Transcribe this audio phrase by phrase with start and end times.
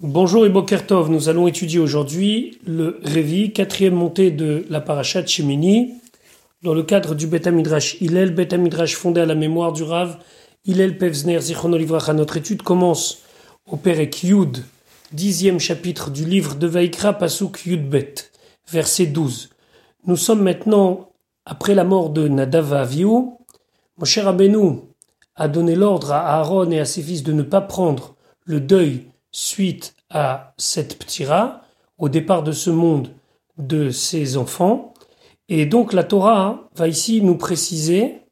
[0.00, 5.94] Bonjour et Bokertov, nous allons étudier aujourd'hui le Révi, quatrième montée de la Parashat Shemini,
[6.64, 10.18] dans le cadre du Beth Midrash Hillel, Beth Midrash fondé à la mémoire du Rav
[10.64, 13.18] Hillel Pevzner Zichron Notre étude commence
[13.70, 14.64] au Perek Yud,
[15.12, 18.14] dixième chapitre du livre de Vaikra Pasuk Yud Bet,
[18.72, 19.50] verset 12.
[20.08, 21.12] Nous sommes maintenant
[21.46, 23.26] après la mort de Nadav Avihu.
[23.96, 24.80] Moshe Rabbeinu
[25.36, 29.04] a donné l'ordre à Aaron et à ses fils de ne pas prendre le deuil
[29.34, 31.62] suite à cette ptira,
[31.98, 33.10] au départ de ce monde
[33.58, 34.94] de ses enfants.
[35.48, 38.22] Et donc la Torah va ici nous préciser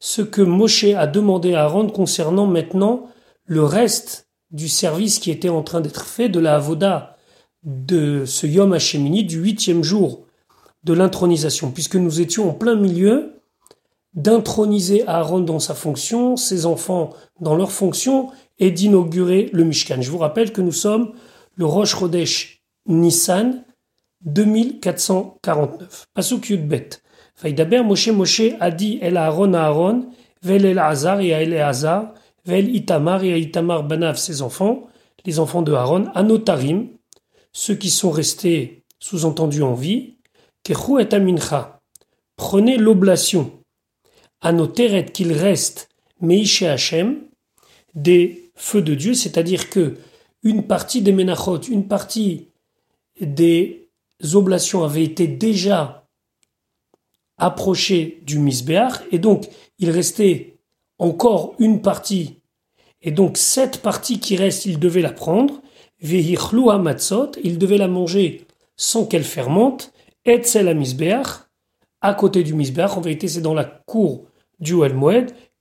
[0.00, 3.06] ce que Moshe a demandé à Aaron concernant maintenant
[3.44, 7.16] le reste du service qui était en train d'être fait de la Avoda
[7.62, 10.26] de ce Yom Hashemini du huitième jour
[10.82, 13.40] de l'intronisation, puisque nous étions en plein milieu
[14.14, 20.00] d'introniser Aaron dans sa fonction, ses enfants dans leur fonction, et d'inaugurer le Mishkan.
[20.00, 21.12] Je vous rappelle que nous sommes
[21.56, 23.64] le Rosh Chodesh Nissan
[24.24, 26.06] 2449.
[26.14, 26.90] Pasuk Yudbet.
[27.34, 30.10] Faïdaber Moshe Moshe a dit El Aaron Aaron,
[30.42, 32.14] Vel El Hazar et El Hazar,
[32.46, 34.88] Vel Itamar et Itamar Banav ses enfants,
[35.24, 36.88] les enfants de Aaron, Anotarim,
[37.52, 40.16] ceux qui sont restés sous-entendus en vie,
[40.62, 41.80] Kechu et Amincha.
[42.36, 43.52] Prenez l'oblation.
[44.40, 45.88] Anoteret qu'il reste
[46.20, 47.22] Meishe Hashem,
[47.94, 49.94] des feu de Dieu, c'est-à-dire que
[50.42, 52.48] une partie des ménachot, une partie
[53.20, 53.88] des
[54.34, 56.08] oblations avait été déjà
[57.36, 60.58] approchée du misbéach, et donc il restait
[60.98, 62.40] encore une partie,
[63.02, 65.60] et donc cette partie qui reste, il devait la prendre,
[66.00, 68.46] vehichlu matzot, il devait la manger
[68.76, 69.92] sans qu'elle fermente,
[70.24, 71.48] et la misbéach,
[72.00, 74.26] à côté du misbéach, en vérité c'est dans la cour
[74.60, 74.74] du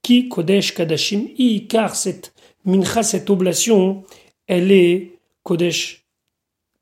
[0.03, 2.33] qui kodesh kadashim i, car cette
[2.65, 4.03] Mincha, cette oblation,
[4.47, 6.05] elle est Kodesh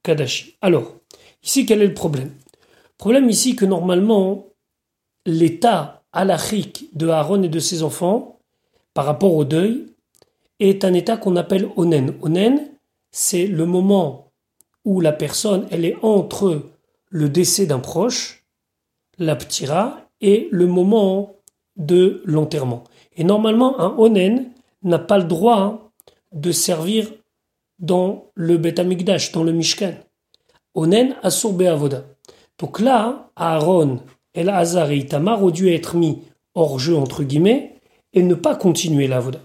[0.04, 0.56] Kadashi.
[0.62, 0.94] Alors,
[1.44, 2.30] ici, quel est le problème?
[2.30, 4.46] Le problème ici que normalement,
[5.26, 8.40] l'état halachique de Aaron et de ses enfants,
[8.94, 9.88] par rapport au deuil,
[10.60, 12.16] est un état qu'on appelle onen.
[12.22, 12.70] Onen,
[13.10, 14.32] c'est le moment
[14.86, 16.62] où la personne, elle est entre
[17.10, 18.46] le décès d'un proche,
[19.18, 21.38] la ptira, et le moment
[21.76, 22.84] de l'enterrement.
[23.16, 24.52] Et normalement, un onen,
[24.84, 25.92] n'a pas le droit
[26.34, 27.08] de servir
[27.80, 28.82] dans le Beth
[29.34, 29.94] dans le Mishkan.
[30.74, 32.06] Onen Asur Avoda.
[32.58, 34.00] Donc là, Aaron,
[34.34, 36.20] El Hazar et Itamar ont dû être mis
[36.56, 37.76] hors jeu, entre guillemets,
[38.14, 39.40] et ne pas continuer l'Avoda.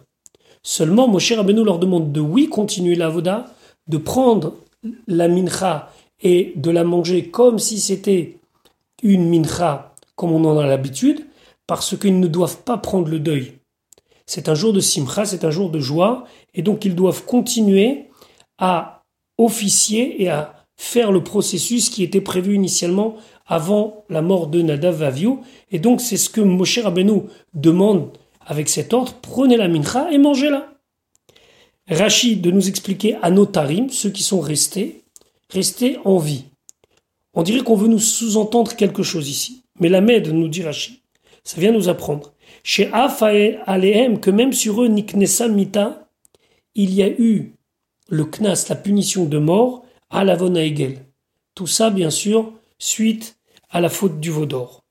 [0.63, 3.47] Seulement, Moshe Rabbeinu leur demande de oui continuer l'Avoda,
[3.89, 4.55] de prendre
[5.07, 5.91] la mincha
[6.21, 8.39] et de la manger comme si c'était
[9.03, 11.27] une mincha, comme on en a l'habitude,
[11.67, 13.56] parce qu'ils ne doivent pas prendre le deuil
[14.27, 18.09] c'est un jour de simcha, c'est un jour de joie, et donc ils doivent continuer
[18.59, 19.05] à
[19.39, 23.17] officier et à faire le processus qui était prévu initialement
[23.47, 25.41] avant la mort de Nadav Vavio.
[25.71, 27.23] Et donc c'est ce que Moshe Rabbeinu
[27.55, 28.11] demande
[28.45, 30.73] avec cet ordre, prenez la mincha et mangez-la.
[31.89, 35.05] Rachid de nous expliquer à notarim, ceux qui sont restés,
[35.51, 36.45] restés en vie.
[37.35, 39.63] On dirait qu'on veut nous sous-entendre quelque chose ici.
[39.79, 40.97] Mais la Med, nous dit Rachid,
[41.45, 46.09] ça vient nous apprendre chez Alehem, que même sur eux, Niknesa Mita,
[46.75, 47.53] il y a eu
[48.09, 50.99] le Knas, la punition de mort, à la Egel.
[51.55, 53.37] Tout ça, bien sûr, suite
[53.71, 54.85] à la faute du Vaudor.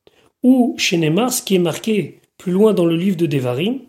[0.43, 3.79] Ou chez Neymar, qui est marqué plus loin dans le livre de Devarim,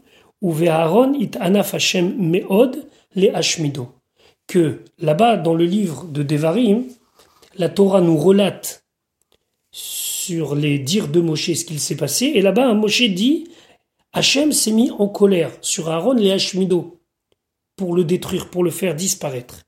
[0.42, 3.88] ou Ve'aron it anaf Hashem me'od le Hashmido.
[4.46, 6.84] Que là-bas, dans le livre de Devarim,
[7.56, 8.84] la Torah nous relate
[9.72, 13.48] sur les dires de Moshe ce qu'il s'est passé, et là-bas, Moshe dit
[14.16, 17.02] Hachem s'est mis en colère sur Aaron les Hashmido
[17.76, 19.64] pour le détruire, pour le faire disparaître.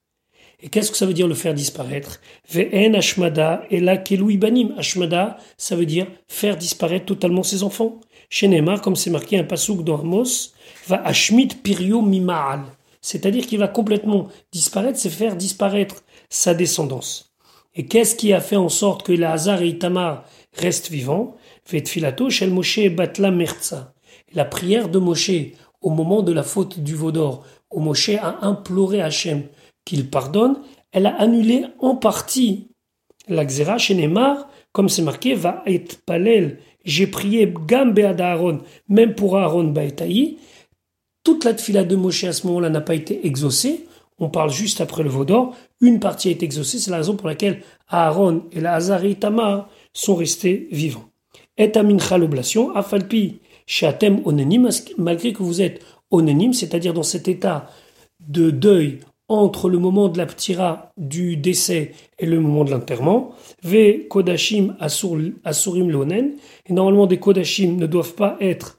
[0.62, 2.18] Et qu'est-ce que ça veut dire le faire disparaître?
[2.50, 4.72] Ve'en Hashmada et la Banim.
[4.78, 8.00] Hashmada, ça veut dire faire disparaître totalement ses enfants.
[8.30, 10.54] Chez Neymar, comme c'est marqué un pasouk dans Amos,
[10.86, 12.62] va Hashmid Pirio Mimaal.
[13.02, 15.96] C'est-à-dire qu'il va complètement disparaître, c'est faire disparaître
[16.30, 17.34] sa descendance.
[17.74, 20.24] Et qu'est-ce qui a fait en sorte que Lazare et Itamar
[20.54, 21.36] restent vivants?
[21.70, 23.92] Vetfilato Shel Moshe Batla Merza
[24.32, 25.30] la prière de Moshe
[25.80, 29.44] au moment de la faute du Vaudor, où Moshe a imploré Hachem
[29.84, 30.58] qu'il pardonne,
[30.92, 32.68] elle a annulé en partie
[33.28, 34.10] la Xéra chez
[34.72, 40.38] comme c'est marqué, va être palel, j'ai prié Gambe Aaron, même pour Aaron Baetaï.
[41.24, 43.86] Toute la tfila de Moshe à ce moment-là n'a pas été exaucée.
[44.18, 45.54] On parle juste après le Vaudor.
[45.80, 50.14] Une partie est exaucée, c'est la raison pour laquelle Aaron et la Hazari Tamar sont
[50.14, 51.08] restés vivants.
[51.56, 54.66] Et Amincha l'oblation, Afalpi, Shatem onanim,
[54.96, 57.70] malgré que vous êtes onanim, c'est-à-dire dans cet état
[58.18, 63.34] de deuil entre le moment de la ptira du décès et le moment de l'enterrement.
[63.62, 66.36] Ve kodashim asurim lonen.
[66.66, 68.78] Et normalement, des kodashim ne doivent pas être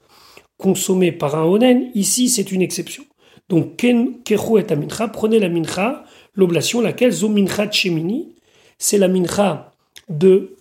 [0.58, 1.92] consommés par un onen.
[1.94, 3.04] Ici, c'est une exception.
[3.48, 5.06] Donc, kechu et mincha.
[5.06, 6.04] Prenez la mincha,
[6.34, 8.34] l'oblation, laquelle zo mincha chemini.
[8.76, 9.70] C'est la mincha
[10.08, 10.56] de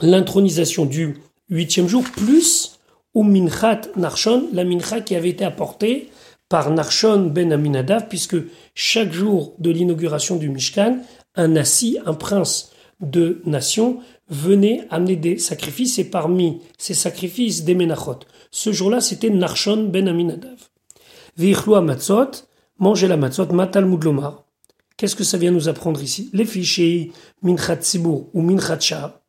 [0.00, 1.18] l'intronisation du
[1.48, 2.73] huitième jour, plus
[3.14, 6.10] ou minchat narshon, la mincha qui avait été apportée
[6.48, 8.36] par Narshon ben Aminadav, puisque
[8.74, 10.98] chaque jour de l'inauguration du Mishkan,
[11.34, 12.70] un nassi, un prince
[13.00, 18.20] de nation, venait amener des sacrifices, et parmi ces sacrifices, des menachot.
[18.50, 20.68] Ce jour-là, c'était Narshon ben Aminadav.
[21.36, 22.46] Vichloa matzot,
[22.78, 24.44] manger la matzot, matal mudlomar.
[24.96, 26.30] Qu'est-ce que ça vient nous apprendre ici?
[26.32, 27.10] Les fichiers
[27.42, 29.23] minchat tzibur ou minchat shah.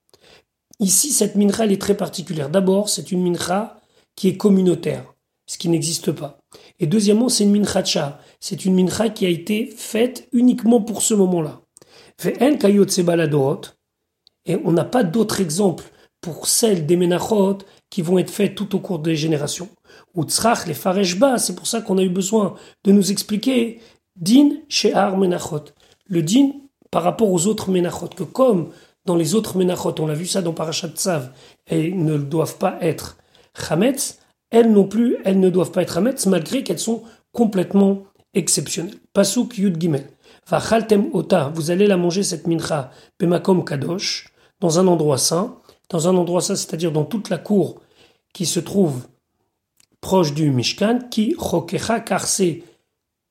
[0.79, 2.49] Ici, cette mincha, elle est très particulière.
[2.49, 3.79] D'abord, c'est une mincha
[4.15, 5.13] qui est communautaire,
[5.45, 6.37] ce qui n'existe pas.
[6.79, 11.13] Et deuxièmement, c'est une mincha C'est une mincha qui a été faite uniquement pour ce
[11.13, 11.61] moment-là.
[14.45, 15.85] Et on n'a pas d'autres exemples
[16.21, 19.69] pour celles des menachot qui vont être faites tout au cours des générations.
[20.15, 23.79] Ou tzrach, les fareshba, c'est pour ça qu'on a eu besoin de nous expliquer
[24.15, 25.65] din she'ar menachot.
[26.05, 26.51] Le din
[26.89, 28.71] par rapport aux autres menachot, que comme
[29.05, 31.31] dans les autres menachot, on l'a vu ça dans Parashat Tzav,
[31.65, 33.17] elles ne doivent pas être
[33.57, 34.19] chametz,
[34.49, 37.03] elles non plus, elles ne doivent pas être Hametz, malgré qu'elles sont
[37.33, 38.03] complètement
[38.33, 38.95] exceptionnelles.
[39.13, 40.07] Pasuk Yud Gimel.
[40.47, 44.29] Vachaltem ota, vous allez la manger cette mincha, pemakom kadosh,
[44.59, 45.57] dans un endroit saint,
[45.89, 47.81] dans un endroit saint, c'est-à-dire dans toute la cour
[48.33, 49.07] qui se trouve
[50.01, 52.63] proche du Mishkan, qui chokecha, car c'est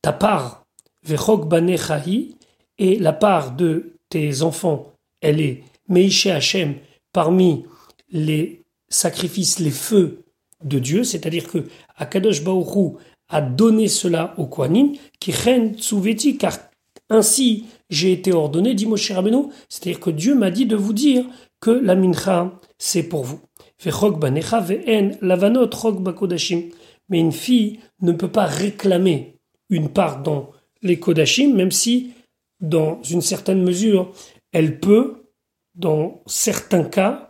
[0.02, 0.66] ta part,
[1.06, 2.36] vechok banechahi,
[2.78, 4.93] et la part de tes enfants,
[5.24, 6.74] elle est Meishe Hashem,
[7.12, 7.64] parmi
[8.10, 10.24] les sacrifices, les feux
[10.62, 11.64] de Dieu, c'est-à-dire que
[11.96, 12.96] Akadosh Baoru
[13.28, 16.58] a donné cela au Kohanim, qui ren tsuveti, car
[17.10, 21.24] ainsi j'ai été ordonné, dit Moshe Rabbeinu, c'est-à-dire que Dieu m'a dit de vous dire
[21.60, 23.40] que la mincha, c'est pour vous.
[27.08, 29.36] Mais une fille ne peut pas réclamer
[29.68, 30.50] une part dans
[30.82, 32.12] les kodashim, même si,
[32.60, 34.12] dans une certaine mesure,
[34.54, 35.26] elle peut,
[35.74, 37.28] dans certains cas,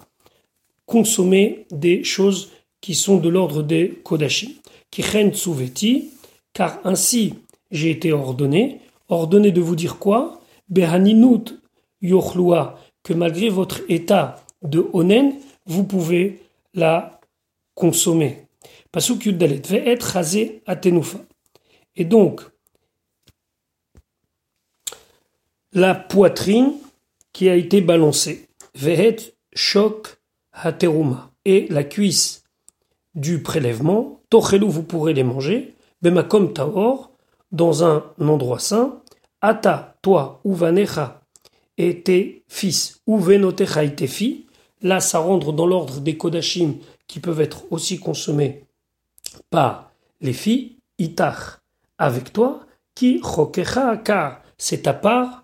[0.87, 4.53] consommer des choses qui sont de l'ordre des Kodashim.
[4.91, 6.11] Kichen Tsuveti,
[6.53, 7.35] car ainsi
[7.71, 8.81] j'ai été ordonné.
[9.09, 10.41] Ordonné de vous dire quoi?
[10.69, 11.59] Behaninut
[13.03, 15.35] que malgré votre état de Onen,
[15.65, 16.43] vous pouvez
[16.75, 17.21] la
[17.75, 18.47] consommer.
[18.93, 19.63] Pasuk Yuddalet.
[21.97, 22.43] Et donc,
[25.73, 26.75] la poitrine
[27.35, 28.49] qui a été balancée.
[28.75, 30.17] Vehet Shok
[30.55, 31.31] Hateruma.
[31.45, 32.45] Et la cuisse
[33.15, 37.11] du prélèvement, Tochelou, vous pourrez les manger, Bemakom Taor,
[37.53, 39.03] dans un endroit saint,
[39.43, 41.21] Ata, toi, Uvanecha,
[41.77, 44.47] et tes fils, Uvenotecha et tes filles,
[44.81, 46.77] là ça rentre dans l'ordre des Kodashim
[47.07, 48.65] qui peuvent être aussi consommés
[49.51, 51.61] par les filles, Itach,
[51.99, 52.61] avec toi,
[52.95, 55.44] qui Chokecha, car c'est ta part,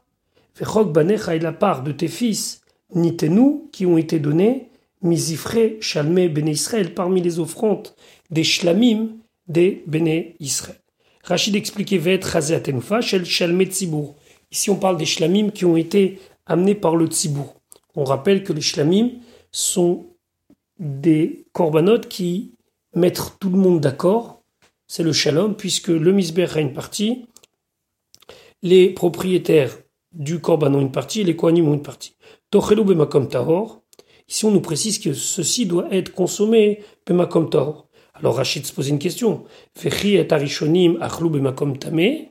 [0.60, 2.60] Vechok Banecha est la part de tes fils,
[2.94, 4.68] Nitenu, qui ont été donnés,
[5.02, 7.88] Misifre, Shalme, Béné Israël, parmi les offrandes
[8.30, 9.16] des Shlamim
[9.48, 10.78] des Béné Israël.
[11.24, 14.14] Rachid expliquait Vet Atenufa, Shel Shalme Tzibour.
[14.52, 17.54] Ici, on parle des Shlamim qui ont été amenés par le Tzibour.
[17.94, 19.12] On rappelle que les Shlamim
[19.52, 20.06] sont
[20.78, 22.52] des corbanotes qui
[22.94, 24.42] mettent tout le monde d'accord.
[24.86, 27.26] C'est le Shalom, puisque le Misber a une partie,
[28.62, 29.78] les propriétaires
[30.12, 32.14] du korban ont une partie, les Kohanim ont une partie.
[32.50, 33.80] Tochelu Bemakom Tahor,
[34.30, 37.88] Ici, on nous précise que ceci doit être consommé bemakom tor.
[38.14, 39.42] Alors Rachid se pose une question.
[39.76, 42.28] Fechi et arishonim achlou bemakom tame.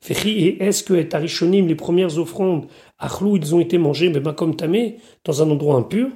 [0.00, 2.68] Fechi et est-ce que et arishonim, les premières offrandes,
[3.00, 4.92] achlou, ils ont été mangés bemakom tame,
[5.24, 6.10] dans un endroit impur?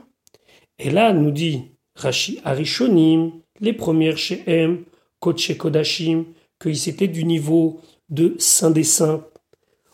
[0.78, 1.62] Et là, nous dit
[1.96, 4.84] Rachid arishonim, les premières chez M,
[5.18, 6.26] koche kodashim,
[6.60, 9.26] qu'ils étaient du niveau de saint des saints.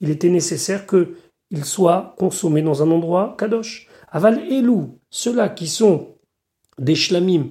[0.00, 1.14] Il était nécessaire que
[1.50, 3.88] il soit consommé dans un endroit kadosh.
[4.10, 6.16] Aval elou, ceux-là qui sont
[6.78, 7.50] des shlamim,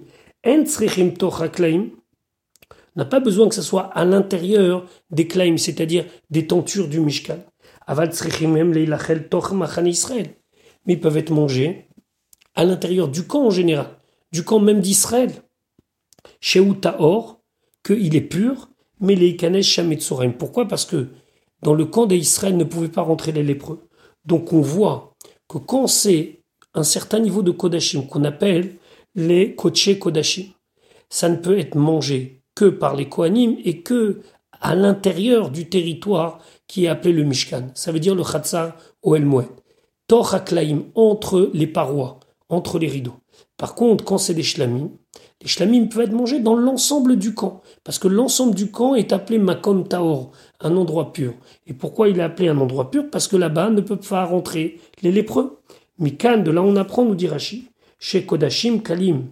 [2.96, 7.40] n'a pas besoin que ce soit à l'intérieur des klaim, c'est-à-dire des tentures du Mishkan.
[7.88, 8.12] Aval
[9.88, 10.36] Israël.
[10.86, 11.88] Mais ils peuvent être mangés
[12.56, 13.88] à l'intérieur du camp en général,
[14.32, 15.32] du camp même d'Israël.
[16.42, 17.42] Chez Taor,
[17.84, 18.70] qu'il est pur,
[19.00, 19.80] mais les Ikanesh
[20.38, 20.68] Pourquoi?
[20.68, 21.08] Parce que
[21.62, 23.88] dans le camp d'Israël ne pouvaient pas rentrer les lépreux.
[24.26, 25.16] Donc on voit
[25.48, 26.42] que quand c'est
[26.74, 28.76] un certain niveau de Kodashim qu'on appelle
[29.16, 30.48] les Koché Kodashim,
[31.10, 34.22] ça ne peut être mangé que par les Kohanim et que
[34.62, 37.70] à l'intérieur du territoire qui est appelé le Mishkan.
[37.74, 39.48] Ça veut dire le Chatzar ou El Moed.
[40.08, 40.36] Tor
[40.96, 43.16] entre les parois, entre les rideaux.
[43.58, 44.90] Par contre, quand c'est des shlamim,
[45.42, 49.14] les shlamim peuvent être mangés dans l'ensemble du camp, parce que l'ensemble du camp est
[49.14, 51.34] appelé makom taor, un endroit pur.
[51.66, 53.10] Et pourquoi il est appelé un endroit pur?
[53.10, 55.60] Parce que là-bas ne peuvent pas rentrer les lépreux.
[55.98, 57.70] Mikan, de là on apprend, nous dit Rashi,
[58.00, 59.28] chez Kodashim Kalim,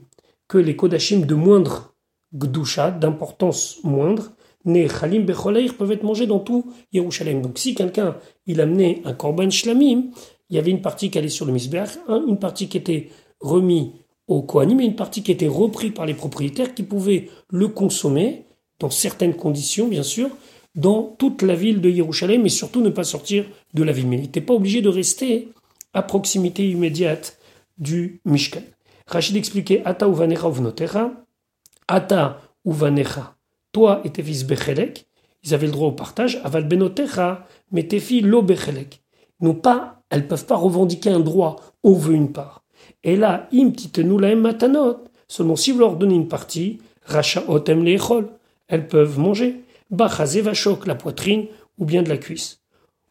[0.48, 1.94] que les Kodashim de moindre
[2.34, 4.32] gdusha, d'importance moindre,
[4.66, 7.42] né Chalim Becholeir, peuvent être mangés dans tout Yerushalem.
[7.42, 10.12] Donc si quelqu'un, il amenait un korban shlamim,
[10.50, 13.10] il y avait une partie qui allait sur le misbeach, une partie qui était
[13.40, 13.92] remise
[14.28, 18.46] au Kohanim et une partie qui était reprise par les propriétaires qui pouvaient le consommer,
[18.80, 20.30] dans certaines conditions bien sûr,
[20.76, 24.08] dans toute la ville de Yerushalem et surtout ne pas sortir de la ville.
[24.08, 25.50] Mais il n'était pas obligé de rester
[25.94, 27.40] à proximité immédiate
[27.78, 28.62] du Mishkan.
[29.08, 31.12] Rachid expliquait Ata uvanecha uvnotera,
[31.88, 33.36] Ata uvanecha,
[33.72, 35.08] toi et tes fils Bechelek,
[35.44, 39.02] ils avaient le droit au partage, Aval benotecha, mais tes filles lo Bechelek.
[39.40, 42.64] N'ont pas, elles peuvent pas revendiquer un droit, on veut une part.
[43.04, 43.72] Et là, im
[44.20, 48.30] la matanot, seulement si vous leur donnez une partie, racha otem lechol,
[48.68, 49.64] elles peuvent manger.
[49.90, 51.46] Bachazé vachok, la poitrine,
[51.78, 52.60] ou bien de la cuisse.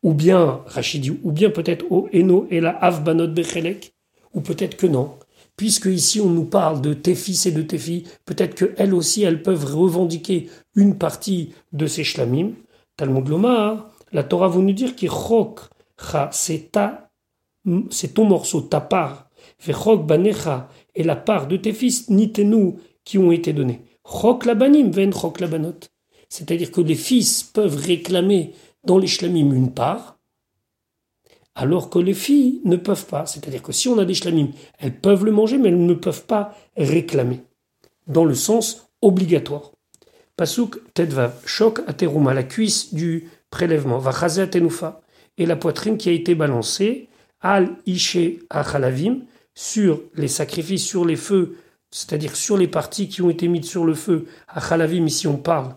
[0.03, 3.95] Ou bien, Rachidi, ou bien peut-être au eno et la avbanot bechelek,
[4.35, 5.15] ou peut-être que non.
[5.57, 9.23] Puisque ici on nous parle de tes fils et de tes filles, peut-être qu'elles aussi
[9.23, 12.51] elles peuvent revendiquer une partie de ces shlamim.
[12.97, 15.61] Talmud Lomar, la Torah veut nous dire que chok,
[16.31, 17.11] c'est ta,
[17.91, 19.26] c'est ton morceau, ta part.
[19.65, 23.83] Vechok banecha, et la part de tes fils, ni nous qui ont été donnés.
[24.05, 25.81] Chok labanim, ven chok labanot.
[26.29, 28.53] C'est-à-dire que les fils peuvent réclamer
[28.85, 30.19] dans les shlamim une part,
[31.55, 33.27] alors que les filles ne peuvent pas.
[33.27, 34.49] C'est-à-dire que si on a des shlamim,
[34.79, 37.41] elles peuvent le manger, mais elles ne peuvent pas réclamer,
[38.07, 39.73] dans le sens obligatoire.
[40.37, 45.01] Pasuk tedvav, choc ateruma, la cuisse du prélèvement, vachaze atenufa,
[45.39, 47.09] et la poitrine qui a été balancée,
[47.41, 48.19] al ishe
[48.51, 49.21] achalavim,
[49.57, 51.57] sur les sacrifices, sur les feux,
[51.91, 55.75] c'est-à-dire sur les parties qui ont été mises sur le feu, achalavim, ici on parle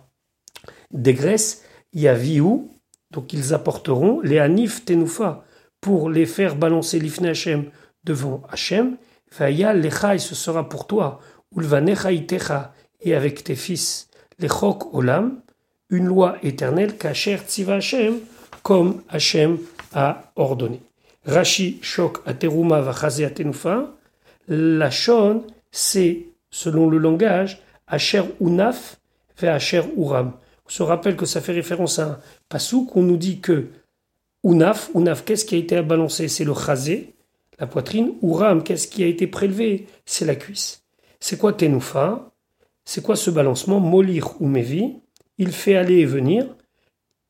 [0.91, 2.69] des graisses, yaviou,
[3.09, 5.45] donc ils apporteront les anif tenufa,
[5.79, 7.71] pour les faire balancer l'ifne Hashem
[8.03, 8.97] devant Hashem.
[9.37, 11.19] Vaya lecha, ce sera pour toi,
[11.55, 14.09] ulvanecha itecha, et avec tes fils,
[14.39, 15.41] lechok olam,
[15.89, 17.79] une loi éternelle, tziva
[18.61, 19.57] comme Hashem
[19.93, 20.81] a ordonné.
[21.25, 23.95] Rashi shok ateruma vachaze atenufa,
[24.47, 28.99] la shon, c'est, selon le langage, Asher unaf,
[29.37, 30.33] ve Asher uram.
[30.65, 33.67] On se rappelle que ça fait référence à un pasouk, on nous dit que
[34.43, 36.27] Unaf, Unaf, qu'est-ce qui a été balancé?
[36.27, 37.13] C'est le chazé,
[37.59, 38.13] la poitrine.
[38.23, 39.87] Uram, qu'est-ce qui a été prélevé?
[40.05, 40.83] C'est la cuisse.
[41.19, 42.31] C'est quoi Tenoufa
[42.85, 43.79] C'est quoi ce balancement?
[43.79, 44.95] Molir ou Mevi
[45.37, 46.45] Il fait aller et venir.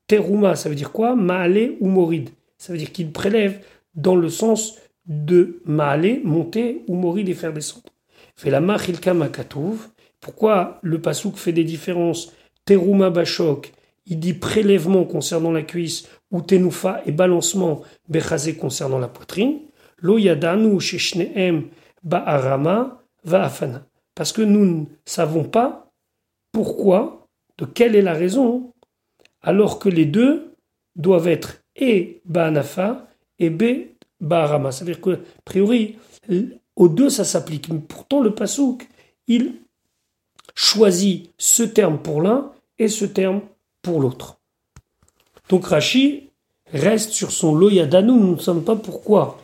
[0.06, 1.16] Teruma, ça veut dire quoi?
[1.16, 2.30] Maale ou Morid.
[2.58, 3.60] Ça veut dire qu'il prélève
[4.02, 7.90] dans le sens de Maale, monter, ou Morid et faire descendre.
[8.36, 9.90] Fait la Makatouv.
[10.22, 12.34] Pourquoi le pasouk fait des différences?
[12.66, 13.72] Teruma Bashok,
[14.06, 19.62] il dit prélèvement concernant la cuisse ou tenoufa et balancement bechazé concernant la poitrine,
[19.98, 21.70] lo yadanu sheshneem
[22.04, 23.86] ba'arama va'afana.
[24.14, 25.92] Parce que nous ne savons pas
[26.52, 27.28] pourquoi,
[27.58, 28.74] de quelle est la raison,
[29.42, 30.54] alors que les deux
[30.96, 33.09] doivent être et ba'anafa
[33.40, 34.72] et b ba'arama.
[34.72, 35.98] C'est-à-dire que, a priori,
[36.76, 37.70] aux deux ça s'applique.
[37.70, 38.88] Mais pourtant, le pasouk,
[39.28, 39.56] il
[40.56, 43.42] choisit ce terme pour l'un et ce terme
[43.82, 44.40] pour l'autre.
[45.50, 46.30] Donc Rashi
[46.72, 49.40] reste sur son loyadanu, nous ne savons pas pourquoi.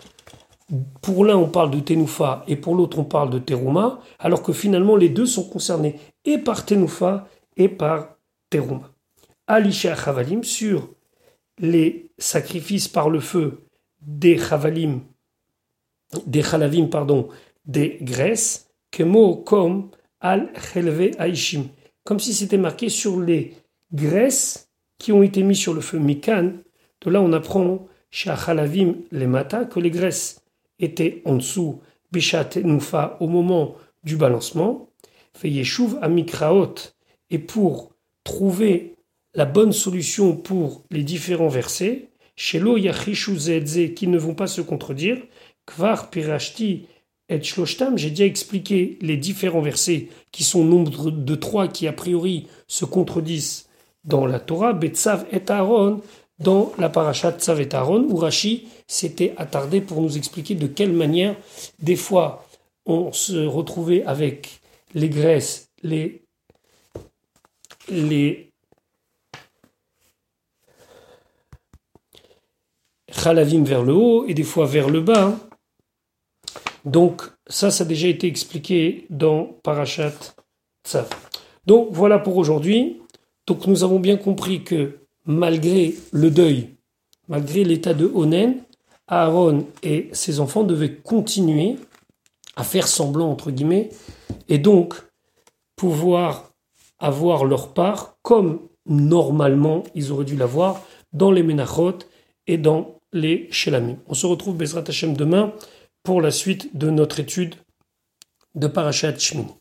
[1.02, 4.52] Pour l'un on parle de Tenoufa et pour l'autre on parle de Teruma, alors que
[4.52, 8.16] finalement les deux sont concernés et par Tenoufa et par
[8.50, 8.92] Teruma.
[9.48, 10.90] Alisha Chavalim sur
[11.60, 13.65] les sacrifices par le feu
[14.06, 15.02] des Chavalim,
[16.26, 17.30] des Chalavim, pardon,
[17.66, 19.90] des graisses, Kemo comme
[20.22, 21.66] al Chelve Aishim,
[22.04, 23.54] comme si c'était marqué sur les
[23.92, 26.54] graisses qui ont été mis sur le feu Mikan.
[27.02, 30.42] De là, on apprend chez Achalavim les Mata que les graisses
[30.80, 31.82] étaient en dessous,
[32.12, 34.90] Bishat Nufa, au moment du balancement.
[35.34, 36.76] Fait Yeshuv à Mikraot.
[37.30, 37.92] Et pour
[38.24, 38.96] trouver
[39.34, 45.18] la bonne solution pour les différents versets, Shelo qui ne vont pas se contredire,
[45.66, 46.88] Kvar Pirashti
[47.30, 51.94] et Shloshtam, j'ai déjà expliqué les différents versets qui sont nombre de trois qui a
[51.94, 53.68] priori se contredisent
[54.04, 56.02] dans la Torah, Betsav et Aaron,
[56.40, 60.92] dans la parasha Tsav et Aaron, où Rashi s'était attardé pour nous expliquer de quelle
[60.92, 61.36] manière,
[61.80, 62.46] des fois,
[62.86, 64.60] on se retrouvait avec
[64.94, 66.24] les graisses, les,
[67.90, 68.52] les
[73.16, 75.38] chalavim vers le haut et des fois vers le bas.
[76.84, 80.14] Donc ça, ça a déjà été expliqué dans Parashat
[80.86, 81.10] Tzav.
[81.66, 83.02] Donc voilà pour aujourd'hui.
[83.48, 86.70] Donc nous avons bien compris que malgré le deuil,
[87.28, 88.62] malgré l'état de Onen,
[89.08, 91.78] Aaron et ses enfants devaient continuer
[92.56, 93.90] à faire semblant, entre guillemets,
[94.48, 94.96] et donc
[95.76, 96.52] pouvoir
[97.00, 100.82] avoir leur part comme normalement ils auraient dû l'avoir
[101.14, 102.00] dans les Menachot
[102.48, 103.98] et dans les Shelamim.
[104.08, 105.54] On se retrouve Bezrat Hashem demain
[106.04, 107.56] pour la suite de notre étude
[108.54, 109.54] de Parashat Shmini.